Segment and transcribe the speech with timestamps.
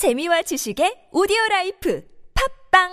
[0.00, 2.02] 재미와 지식의 오디오 라이프
[2.72, 2.88] 팟빵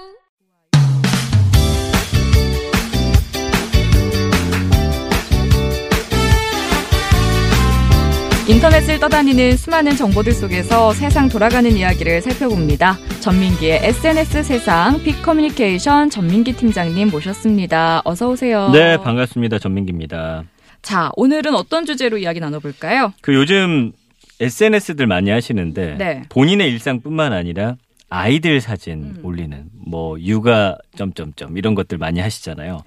[8.49, 12.97] 인터넷을 떠다니는 수많은 정보들 속에서 세상 돌아가는 이야기를 살펴봅니다.
[13.21, 18.02] 전민기의 SNS 세상 빅 커뮤니케이션 전민기 팀장님 모셨습니다.
[18.03, 18.70] 어서 오세요.
[18.73, 19.59] 네, 반갑습니다.
[19.59, 20.44] 전민기입니다.
[20.81, 23.13] 자, 오늘은 어떤 주제로 이야기 나눠볼까요?
[23.21, 23.94] 그 요즘
[24.40, 26.23] SNS들 많이 하시는데 네.
[26.30, 27.76] 본인의 일상뿐만 아니라
[28.09, 29.20] 아이들 사진 음.
[29.23, 32.84] 올리는 뭐 육아 점점점 이런 것들 많이 하시잖아요.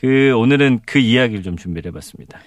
[0.00, 2.40] 그 오늘은 그 이야기를 좀 준비를 해봤습니다.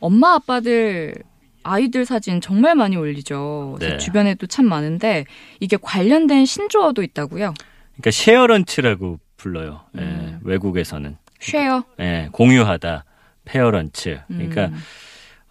[0.00, 1.14] 엄마 아빠들
[1.62, 3.76] 아이들 사진 정말 많이 올리죠.
[3.80, 3.96] 제 네.
[3.98, 5.26] 주변에도 참 많은데
[5.60, 7.54] 이게 관련된 신조어도 있다고요.
[7.92, 9.82] 그러니까 쉐어런치라고 불러요.
[9.98, 10.40] 예, 음.
[10.42, 11.84] 외국에서는 쉐어.
[12.00, 13.04] 예, 공유하다,
[13.44, 14.20] 페어런츠.
[14.28, 14.76] 그러니까 음.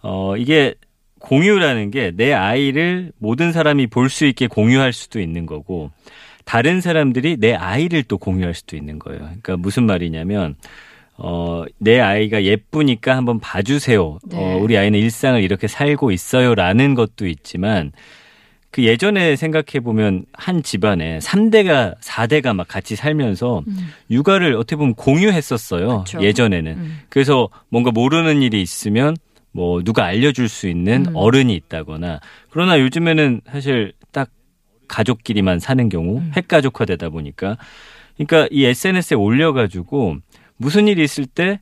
[0.02, 0.74] 어 이게
[1.20, 5.90] 공유라는 게 내 아이를 모든 사람이 볼 수 있게 공유할 수도 있는 거고
[6.44, 9.20] 다른 사람들이 내 아이를 또 공유할 수도 있는 거예요.
[9.20, 10.56] 그러니까 무슨 말이냐면
[11.16, 14.18] 어, 내 아이가 예쁘니까 한번 봐주세요.
[14.24, 14.36] 네.
[14.38, 17.92] 어, 우리 아이는 일상을 이렇게 살고 있어요 라는 것도 있지만
[18.70, 23.88] 그 예전에 생각해 보면 한 집안에 3대가 4대가 막 같이 살면서 음.
[24.10, 26.04] 육아를 어떻게 보면 공유했었어요.
[26.04, 26.22] 그쵸.
[26.22, 26.72] 예전에는.
[26.72, 27.00] 음.
[27.08, 29.16] 그래서 뭔가 모르는 일이 있으면
[29.52, 31.16] 뭐 누가 알려줄 수 있는 음.
[31.16, 32.20] 어른이 있다거나
[32.50, 34.30] 그러나 요즘에는 사실 딱
[34.88, 36.30] 가족끼리만 사는 경우 음.
[36.34, 37.56] 핵가족화되다 보니까
[38.16, 40.16] 그러니까 이 SNS에 올려가지고
[40.56, 41.60] 무슨 일이 있을 때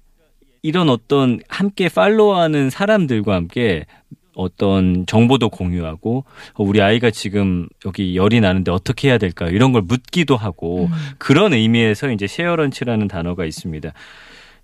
[0.62, 3.86] 이런 어떤 함께 팔로우하는 사람들과 함께
[4.34, 9.82] 어떤 정보도 공유하고 어, 우리 아이가 지금 여기 열이 나는데 어떻게 해야 될까 이런 걸
[9.82, 10.92] 묻기도 하고 음.
[11.18, 13.92] 그런 의미에서 이제 쉐어런치라는 단어가 있습니다.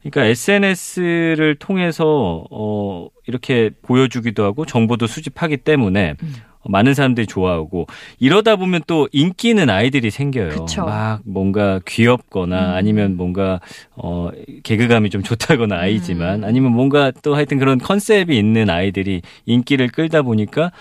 [0.05, 6.35] 그러니까 SNS를 통해서 어 이렇게 보여주기도 하고 정보도 수집하기 때문에 음.
[6.67, 7.87] 많은 사람들이 좋아하고
[8.19, 10.49] 이러다 보면 또 인기 있는 아이들이 생겨요.
[10.51, 10.85] 그쵸.
[10.85, 12.75] 막 뭔가 귀엽거나 음.
[12.75, 13.61] 아니면 뭔가
[13.97, 14.31] 어
[14.63, 16.45] 개그감이 좀 좋다거나 아이지만 음.
[16.45, 20.73] 아니면 뭔가 또 하여튼 그런 컨셉이 있는 아이들이 인기를 끌다 보니까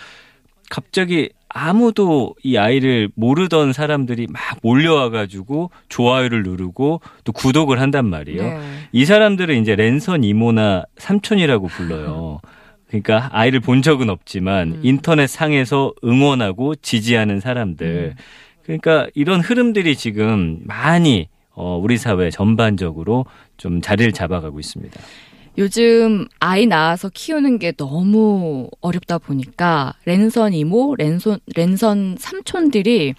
[0.70, 8.42] 갑자기 아무도 이 아이를 모르던 사람들이 막 몰려와가지고 좋아요를 누르고 또 구독을 한단 말이에요.
[8.42, 8.60] 네.
[8.92, 12.40] 이 사람들은 이제 랜선 이모나 삼촌이라고 불러요.
[12.88, 14.80] 그러니까 아이를 본 적은 없지만 음.
[14.84, 18.16] 인터넷 상에서 응원하고 지지하는 사람들.
[18.18, 18.24] 음.
[18.64, 23.26] 그러니까 이런 흐름들이 지금 많이 어, 우리 사회 전반적으로
[23.58, 25.00] 좀 자리를 잡아가고 있습니다.
[25.58, 33.14] 요즘 아이 낳아서 키우는 게 너무 어렵다 보니까 랜선 이모, 랜선 랜선 삼촌들이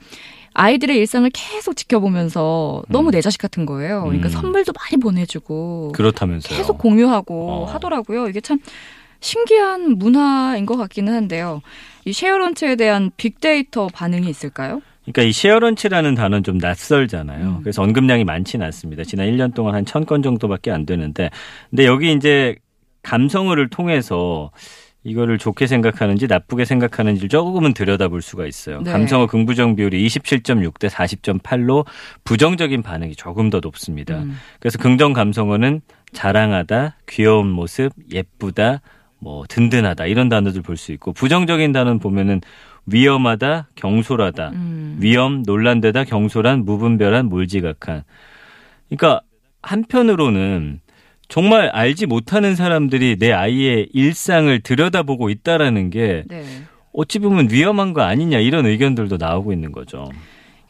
[0.54, 3.12] 아이들의 일상을 계속 지켜보면서 너무 음.
[3.12, 4.02] 내 자식 같은 거예요.
[4.04, 4.30] 그러니까 음.
[4.30, 6.56] 선물도 많이 보내주고 그렇다면서요.
[6.56, 7.64] 계속 공유하고 어.
[7.66, 8.28] 하더라고요.
[8.28, 8.58] 이게 참
[9.20, 11.62] 신기한 문화인 것 같기는 한데요.
[12.04, 14.82] 이 쉐어런치에 대한 빅데이터 반응이 있을까요?
[15.04, 17.46] 그러니까 이 쉐어런치라는 단어는 좀 낯설잖아요.
[17.46, 17.60] 음.
[17.62, 19.04] 그래서 언급량이 많지는 않습니다.
[19.04, 21.30] 지난 1년 동안 한 1000건 정도밖에 안 되는데
[21.70, 22.56] 근데 여기 이제
[23.02, 24.50] 감성어를 통해서
[25.06, 28.80] 이거를 좋게 생각하는지 나쁘게 생각하는지를 조금은 들여다볼 수가 있어요.
[28.80, 28.90] 네.
[28.90, 31.84] 감성어 긍부정 비율이 27.6 대 40.8로
[32.24, 34.22] 부정적인 반응이 조금 더 높습니다.
[34.22, 34.38] 음.
[34.60, 35.82] 그래서 긍정 감성어는
[36.14, 38.80] 자랑하다, 귀여운 모습, 예쁘다,
[39.18, 42.40] 뭐 든든하다 이런 단어들 볼 수 있고 부정적인 단어는 보면은
[42.86, 44.96] 위험하다, 경솔하다, 음.
[45.00, 48.04] 위험, 논란되다, 경솔한, 무분별한, 몰지각한.
[48.88, 49.22] 그러니까
[49.62, 50.80] 한편으로는
[51.28, 56.44] 정말 알지 못하는 사람들이 내 아이의 일상을 들여다보고 있다라는 게 네.
[56.92, 60.08] 어찌 보면 위험한 거 아니냐 이런 의견들도 나오고 있는 거죠.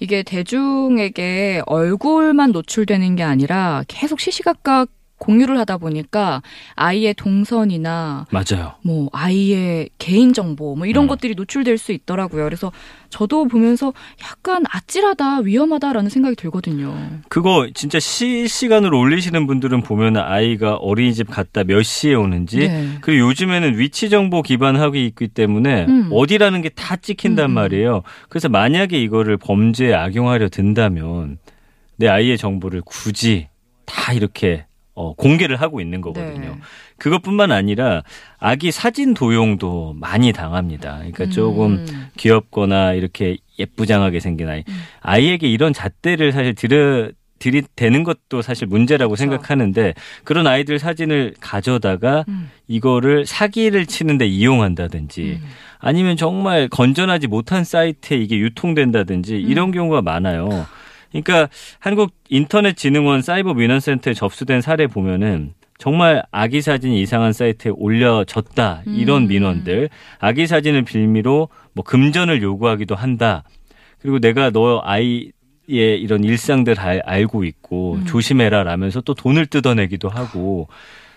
[0.00, 4.88] 이게 대중에게 얼굴만 노출되는 게 아니라 계속 시시각각
[5.18, 6.42] 공유를 하다 보니까
[6.74, 8.74] 아이의 동선이나 맞아요.
[8.82, 11.08] 뭐 아이의 개인 정보 뭐 이런 음.
[11.08, 12.44] 것들이 노출될 수 있더라고요.
[12.44, 12.72] 그래서
[13.08, 16.94] 저도 보면서 약간 아찔하다, 위험하다라는 생각이 들거든요.
[17.28, 22.98] 그거 진짜 실시간으로 올리시는 분들은 보면 아이가 어린이집 갔다 몇 시에 오는지 네.
[23.00, 26.10] 그리고 요즘에는 위치 정보 기반하고 있기 때문에 음.
[26.12, 27.54] 어디라는 게 다 찍힌단 음, 음.
[27.54, 28.02] 말이에요.
[28.28, 31.38] 그래서 만약에 이거를 범죄에 악용하려 든다면
[31.96, 33.48] 내 아이의 정보를 굳이
[33.86, 36.50] 다 이렇게 어, 공개를 하고 있는 거거든요.
[36.50, 36.58] 네.
[36.98, 38.02] 그것뿐만 아니라
[38.38, 40.98] 아기 사진 도용도 많이 당합니다.
[40.98, 42.08] 그러니까 조금 음.
[42.16, 44.64] 귀엽거나 이렇게 예쁘장하게 생긴 아이.
[44.68, 44.74] 음.
[45.00, 47.10] 아이에게 이런 잣대를 사실 들여
[47.40, 49.20] 들이대는 것도 사실 문제라고 그렇죠.
[49.20, 52.50] 생각하는데 그런 아이들 사진을 가져다가 음.
[52.68, 55.48] 이거를 사기를 치는데 이용한다든지 음.
[55.78, 59.40] 아니면 정말 건전하지 못한 사이트에 이게 유통된다든지 음.
[59.40, 60.66] 이런 경우가 많아요.
[61.22, 68.82] 그러니까 한국 인터넷진흥원 사이버 민원 센터에 접수된 사례 보면은 정말 아기 사진이 이상한 사이트에 올려졌다
[68.86, 69.28] 이런 음.
[69.28, 73.44] 민원들 아기 사진을 빌미로 뭐 금전을 요구하기도 한다.
[74.00, 75.30] 그리고 내가 너 아이의
[75.68, 78.04] 이런 일상들 알, 알고 있고 음.
[78.06, 80.68] 조심해라 라면서 또 돈을 뜯어내기도 하고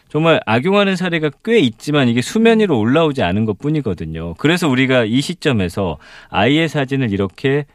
[0.10, 4.36] 정말 악용하는 사례가 꽤 있지만 이게 수면 위로 올라오지 않은 것 뿐이거든요.
[4.36, 5.98] 그래서 우리가 이 시점에서
[6.30, 7.66] 아이의 사진을 이렇게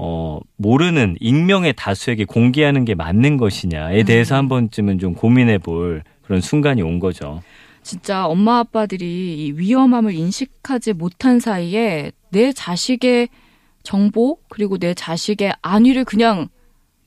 [0.00, 6.40] 어, 모르는 익명의 다수에게 공개하는 게 맞는 것이냐에 대해서 한 번쯤은 좀 고민해 볼 그런
[6.40, 7.42] 순간이 온 거죠.
[7.82, 13.28] 진짜 엄마 아빠들이 이 위험함을 인식하지 못한 사이에 내 자식의
[13.82, 16.48] 정보 그리고 내 자식의 안위를 그냥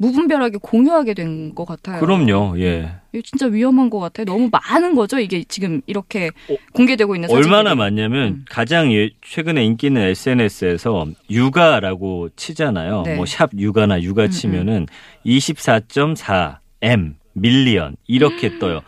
[0.01, 1.99] 무분별하게 공유하게 된 것 같아요.
[1.99, 2.91] 그럼요, 예.
[3.13, 4.25] 이거 진짜 위험한 것 같아요.
[4.25, 5.19] 너무 많은 거죠.
[5.19, 7.53] 이게 지금 이렇게 어, 공개되고 있는 사진들이.
[7.53, 8.45] 얼마나 많냐면 음.
[8.49, 13.03] 가장 예- 최근에 인기 있는 SNS에서 육아라고 치잖아요.
[13.05, 13.15] 네.
[13.15, 14.87] 뭐샵 육아나 육아 음, 치면은
[15.25, 18.59] 24.4 M 밀리언 이렇게 음.
[18.59, 18.81] 떠요.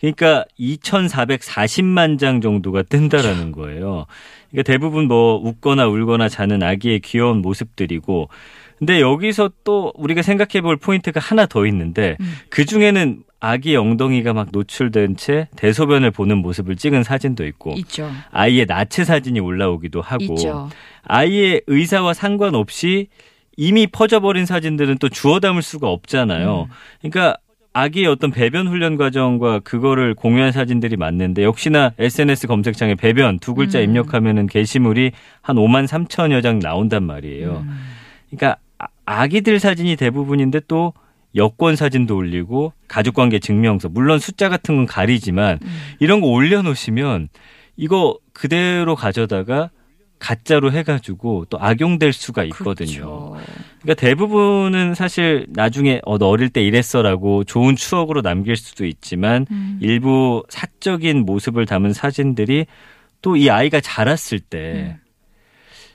[0.00, 4.06] 그러니까 2,440만 장 정도가 뜬다라는 거예요.
[4.50, 8.28] 그러니까 대부분 뭐 웃거나 울거나 자는 아기의 귀여운 모습들이고
[8.78, 12.34] 근데 여기서 또 우리가 생각해 볼 포인트가 하나 더 있는데 음.
[12.48, 18.10] 그 중에는 아기의 엉덩이가 막 노출된 채 대소변을 보는 모습을 찍은 사진도 있고 있죠.
[18.30, 20.70] 아이의 나체 사진이 올라오기도 하고 있죠.
[21.02, 23.08] 아이의 의사와 상관없이
[23.56, 26.68] 이미 퍼져버린 사진들은 또 주워 담을 수가 없잖아요.
[26.70, 26.74] 음.
[27.00, 27.36] 그러니까
[27.74, 33.80] 아기의 어떤 배변 훈련 과정과 그거를 공유한 사진들이 많는데 역시나 SNS 검색창에 배변 두 글자
[33.80, 33.84] 음.
[33.84, 35.10] 입력하면은 게시물이
[35.42, 37.64] 한 5만 3천여 장 나온단 말이에요.
[37.66, 37.80] 음.
[38.30, 38.56] 그러니까
[39.06, 40.92] 아- 아기들 사진이 대부분인데 또
[41.36, 45.68] 여권 사진도 올리고 가족관계 증명서 물론 숫자 같은 건 가리지만 음.
[45.98, 47.28] 이런 거 올려놓으시면
[47.76, 49.70] 이거 그대로 가져다가
[50.20, 52.86] 가짜로 해가지고 또 악용될 수가 있거든요.
[53.34, 53.36] 그렇죠.
[53.82, 59.78] 그러니까 대부분은 사실 나중에 어, 너 어릴 때 이랬어라고 좋은 추억으로 남길 수도 있지만 음.
[59.82, 62.66] 일부 사적인 모습을 담은 사진들이
[63.22, 65.03] 또 이 아이가 자랐을 때 음.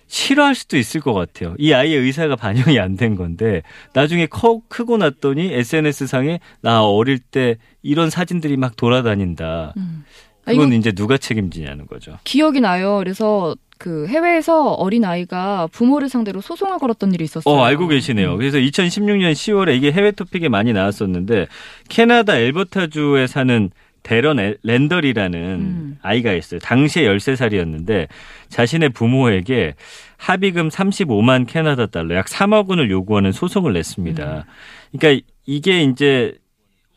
[0.10, 1.56] 싫어할 수도 있을 것 같아요.
[1.60, 3.62] 이 아이의 의사가 반영이 안 된 건데
[3.94, 9.74] 나중에 커, 크고 났더니 SNS 상에 나 어릴 때 이런 사진들이 막 돌아다닌다.
[9.78, 10.04] 음.
[10.46, 12.18] 아, 이거 이제 누가 책임지냐는 거죠.
[12.24, 12.98] 기억이 나요.
[12.98, 17.54] 그래서 그 해외에서 어린 아이가 부모를 상대로 소송을 걸었던 일이 있었어요.
[17.56, 18.34] 어, 알고 계시네요.
[18.34, 18.38] 음.
[18.38, 21.48] 그래서 2016년 10월에 이게 해외 토픽에 많이 나왔었는데
[21.88, 23.70] 캐나다 엘버타주에 사는
[24.04, 25.98] 데런 엘- 랜더리라는 음.
[26.02, 26.60] 아이가 있어요.
[26.60, 28.08] 당시에 13살이었는데
[28.50, 29.76] 자신의 부모에게
[30.18, 34.46] 합의금 35만 캐나다 달러, 약 3억 원을 요구하는 소송을 냈습니다.
[34.92, 36.34] 그러니까 이게 이제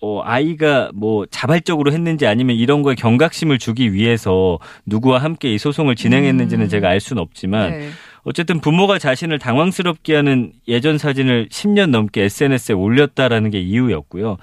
[0.05, 5.95] 어, 아이가 뭐 자발적으로 했는지 아니면 이런 거에 경각심을 주기 위해서 누구와 함께 이 소송을
[5.95, 6.69] 진행했는지는 음.
[6.69, 7.89] 제가 알 수는 없지만 네.
[8.25, 14.39] 어쨌든 부모가 자신을 당황스럽게 하는 예전 사진을 10년 넘게 SNS에 올렸다라는 게 이유였고요.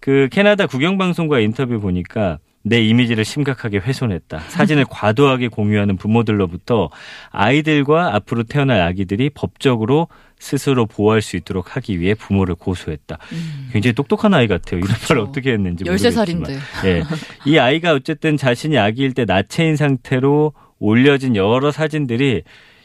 [0.00, 4.40] 그 캐나다 국영방송과 인터뷰 보니까 내 이미지를 심각하게 훼손했다.
[4.48, 6.90] 사진을 과도하게 공유하는 부모들로부터
[7.30, 10.08] 아이들과 앞으로 태어날 아기들이 법적으로
[10.38, 13.18] 스스로 보호할 수 있도록 하기 위해 부모를 고소했다.
[13.32, 13.68] 음.
[13.72, 14.80] 굉장히 똑똑한 아이 같아요.
[14.80, 15.14] 이런 그렇죠.
[15.14, 16.34] 말 어떻게 했는지 13살인데.
[16.34, 16.60] 모르겠지만.
[16.86, 17.02] 예.
[17.46, 22.42] 이 아이가 어쨌든 자신이 아기일 때 나체인 상태로 올려진 여러 사진들이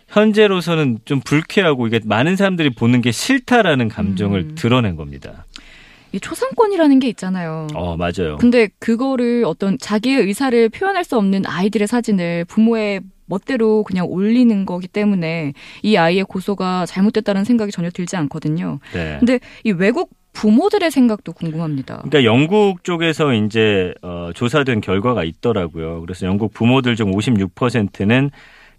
[0.07, 4.55] 현재로서는 좀 불쾌하고 이게 많은 사람들이 보는 게 싫다라는 감정을 음.
[4.55, 5.44] 드러낸 겁니다.
[6.15, 7.67] 이 초상권이라는 게 있잖아요.
[7.73, 8.37] 어, 맞아요.
[8.39, 14.87] 근데 그거를 어떤 자기의 의사를 표현할 수 없는 아이들의 사진을 부모의 멋대로 그냥 올리는 거기
[14.87, 15.51] 때문에
[15.83, 18.79] 이 아이의 고소가 잘못됐다는 생각이 전혀 들지 않거든요.
[18.93, 19.17] 네.
[19.19, 22.03] 근데 이 외국 부모들의 생각도 궁금합니다.
[22.03, 26.01] 그러니까 영국 쪽에서 이제 어, 조사된 결과가 있더라고요.
[26.01, 28.31] 그래서 영국 부모들 중 56%는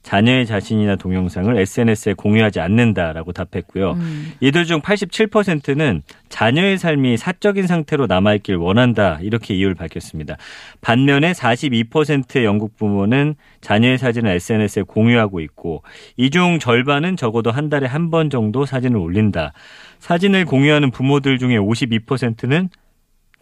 [0.07, 3.95] 자녀의 자신이나 동영상을 SNS에 공유하지 않는다라고 답했고요.
[3.95, 4.33] 음.
[4.39, 9.19] 이들 중 87%는 자녀의 삶이 사적인 상태로 남아있길 원한다.
[9.21, 10.37] 이렇게 이유를 밝혔습니다.
[10.81, 15.83] 반면에 42%의 영국 부모는 자녀의 사진을 SNS에 공유하고 있고
[16.17, 19.53] 이 중 절반은 적어도 한 달에 한 번 정도 사진을 올린다.
[19.99, 22.69] 사진을 공유하는 부모들 중에 52%는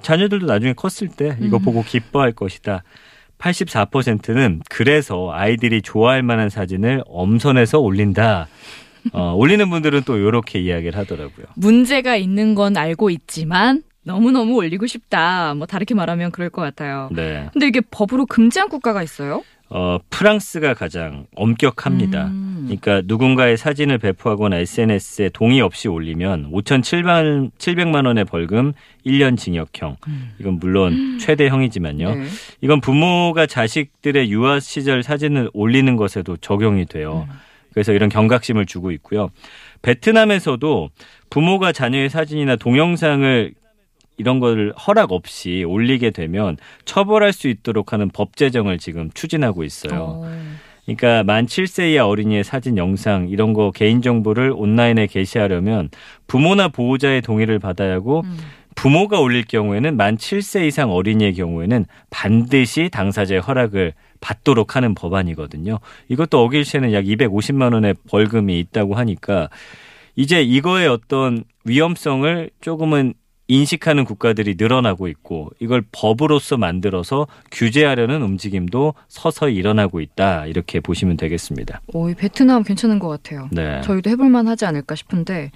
[0.00, 1.62] 자녀들도 나중에 컸을 때 이거 음.
[1.62, 2.82] 보고 기뻐할 것이다.
[3.44, 8.48] 84%는 그래서 아이들이 좋아할 만한 사진을 엄선해서 올린다.
[9.12, 11.46] 어, 올리는 분들은 또 이렇게 이야기를 하더라고요.
[11.56, 15.54] 문제가 있는 건 알고 있지만 너무너무 올리고 싶다.
[15.54, 17.08] 뭐 다르게 말하면 그럴 것 같아요.
[17.12, 17.48] 네.
[17.52, 19.42] 근데 이게 법으로 금지한 국가가 있어요?
[19.70, 22.26] 어, 프랑스가 가장 엄격합니다.
[22.26, 22.64] 음.
[22.66, 28.72] 그러니까 누군가의 사진을 배포하거나 SNS에 동의 없이 올리면 5,700만 700만 원의 벌금,
[29.04, 29.96] 1년 징역형.
[30.38, 32.14] 이건 물론 최대형이지만요.
[32.14, 32.24] 네.
[32.60, 37.26] 이건 부모가 자식들의 유아 시절 사진을 올리는 것에도 적용이 돼요.
[37.28, 37.34] 음.
[37.72, 39.30] 그래서 이런 경각심을 주고 있고요.
[39.82, 40.90] 베트남에서도
[41.28, 43.52] 부모가 자녀의 사진이나 동영상을
[44.16, 50.22] 이런 거를 허락 없이 올리게 되면 처벌할 수 있도록 하는 법 제정을 지금 추진하고 있어요.
[50.24, 50.30] 어.
[50.84, 55.88] 그러니까 만 7세 이하 어린이의 사진, 영상 이런 거 개인 정보를 온라인에 게시하려면
[56.26, 58.36] 부모나 보호자의 동의를 받아야 하고 음.
[58.74, 65.78] 부모가 올릴 경우에는 만 7세 이상 어린이의 경우에는 반드시 당사자의 허락을 받도록 하는 법안이거든요.
[66.08, 69.48] 이것도 어길 시에는 약 250만 원의 벌금이 있다고 하니까
[70.16, 73.14] 이제 이거의 어떤 위험성을 조금은
[73.48, 81.80] 인식하는 국가들이 늘어나고 있고 이걸 법으로서 만들어서 규제하려는 움직임도 서서히 일어나고 있다 이렇게 보시면 되겠습니다.
[81.92, 83.48] 오, 이 베트남 괜찮은 것 같아요.
[83.52, 83.80] 네.
[83.82, 85.50] 저희도 해볼만 하지 않을까 싶은데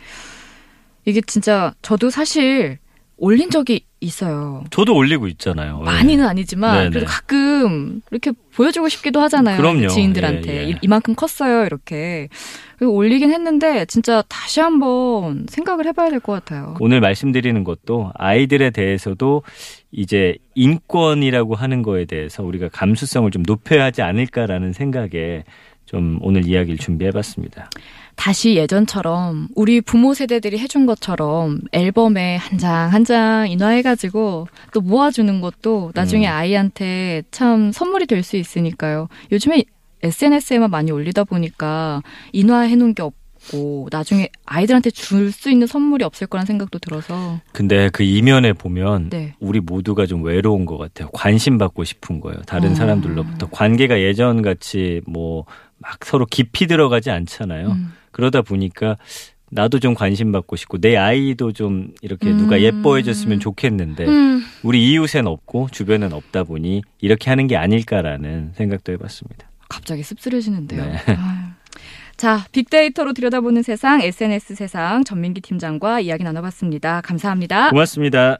[1.04, 2.78] 이게 진짜 저도 사실
[3.16, 4.62] 올린 적이 있어요.
[4.70, 5.78] 저도 올리고 있잖아요.
[5.80, 6.90] 많이는 아니지만 네네.
[6.90, 9.56] 그래도 가끔 이렇게 보여주고 싶기도 하잖아요.
[9.56, 9.88] 그럼요.
[9.88, 10.70] 지인들한테 예, 예.
[10.70, 12.28] 이- 이만큼 컸어요 이렇게
[12.78, 16.76] 그리고 올리긴 했는데 진짜 다시 한번 생각을 해봐야 될 것 같아요.
[16.80, 19.42] 오늘 말씀드리는 것도 아이들에 대해서도
[19.90, 25.44] 이제 인권이라고 하는 거에 대해서 우리가 감수성을 좀 높여야 하지 않을까라는 생각에
[25.88, 27.70] 좀 오늘 이야기를 준비해봤습니다.
[28.14, 35.92] 다시 예전처럼 우리 부모 세대들이 해준 것처럼 앨범에 한장 한 장 인화해가지고 또 모아주는 것도
[35.94, 36.32] 나중에 음.
[36.32, 39.08] 아이한테 참 선물이 될 수 있으니까요.
[39.32, 39.64] 요즘에
[40.02, 42.02] SNS에만 많이 올리다 보니까
[42.32, 43.14] 인화해놓은 게 없
[43.52, 49.10] 고 나중에 아이들한테 줄 수 있는 선물이 없을 거란 생각도 들어서 근데 그 이면에 보면
[49.10, 49.34] 네.
[49.38, 51.08] 우리 모두가 좀 외로운 것 같아요.
[51.12, 52.36] 관심 받고 싶은 거예요.
[52.46, 52.74] 다른 어.
[52.74, 55.44] 사람들로부터 관계가 예전 같이 뭐
[55.78, 57.68] 막 서로 깊이 들어가지 않잖아요.
[57.68, 57.92] 음.
[58.10, 58.96] 그러다 보니까
[59.50, 62.36] 나도 좀 관심 받고 싶고 내 아이도 좀 이렇게 음.
[62.36, 64.44] 누가 예뻐해줬으면 좋겠는데 음.
[64.62, 69.48] 우리 이웃엔 없고 주변엔 없다 보니 이렇게 하는 게 아닐까라는 생각도 해봤습니다.
[69.68, 70.84] 갑자기 씁쓸해지는데요.
[70.84, 70.96] 네.
[72.16, 77.00] 자, 빅데이터로 들여다보는 세상, SNS 세상 전민기 팀장과 이야기 나눠봤습니다.
[77.02, 77.70] 감사합니다.
[77.70, 78.38] 고맙습니다.